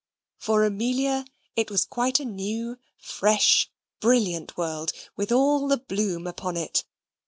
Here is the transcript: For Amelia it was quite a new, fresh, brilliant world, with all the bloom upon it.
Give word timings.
For 0.39 0.63
Amelia 0.65 1.25
it 1.55 1.69
was 1.69 1.85
quite 1.85 2.19
a 2.19 2.25
new, 2.25 2.79
fresh, 2.97 3.69
brilliant 3.99 4.57
world, 4.57 4.93
with 5.15 5.31
all 5.31 5.67
the 5.67 5.77
bloom 5.77 6.25
upon 6.25 6.57
it. 6.57 6.85